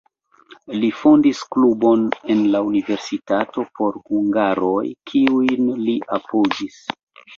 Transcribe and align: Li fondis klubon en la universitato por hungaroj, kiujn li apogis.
Li 0.83 0.87
fondis 1.01 1.41
klubon 1.55 2.07
en 2.35 2.41
la 2.55 2.61
universitato 2.69 3.67
por 3.81 4.01
hungaroj, 4.07 4.83
kiujn 5.13 5.73
li 5.87 5.97
apogis. 6.19 6.81